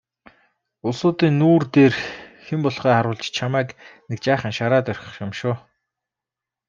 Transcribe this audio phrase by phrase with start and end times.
[0.87, 1.93] Улсуудын нүүр дээр
[2.45, 3.69] хэн болохоо харуулж чамайг
[4.09, 5.53] нэг жаахан шараад орхих юм шүү.